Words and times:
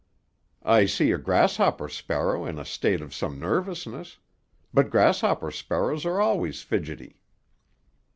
"I 0.65 0.87
see 0.87 1.11
a 1.11 1.19
grasshopper 1.19 1.87
sparrow 1.87 2.43
in 2.43 2.57
a 2.57 2.65
state 2.65 3.01
of 3.01 3.13
some 3.13 3.37
nervousness. 3.39 4.17
But 4.73 4.89
grasshopper 4.89 5.51
sparrows 5.51 6.07
are 6.07 6.19
always 6.19 6.63
fidgety." 6.63 7.19